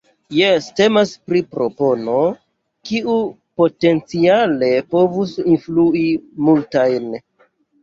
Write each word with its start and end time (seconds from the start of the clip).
Jes, 0.35 0.67
temas 0.77 1.11
pri 1.31 1.41
propono, 1.55 2.15
kiu 2.89 3.19
potenciale 3.63 4.73
povus 4.97 5.37
influi 5.55 6.09
multajn. 6.51 7.09